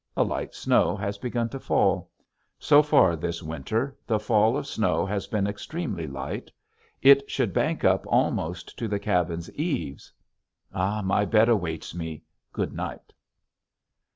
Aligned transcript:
A 0.17 0.23
light 0.23 0.55
snow 0.55 0.95
has 0.97 1.19
begun 1.19 1.47
to 1.49 1.59
fall. 1.59 2.09
So 2.57 2.81
far 2.81 3.15
this 3.15 3.43
winter 3.43 3.95
the 4.07 4.17
fall 4.19 4.57
of 4.57 4.65
snow 4.65 5.05
has 5.05 5.27
been 5.27 5.45
extremely 5.45 6.07
light. 6.07 6.49
It 7.03 7.29
should 7.29 7.53
bank 7.53 7.83
up 7.83 8.03
almost 8.07 8.75
to 8.79 8.87
the 8.87 8.97
cabin's 8.97 9.53
eaves.... 9.53 10.11
My 10.73 11.23
bed 11.25 11.49
awaits 11.49 11.93
me. 11.93 12.23
Good 12.51 12.73
night. 12.73 13.13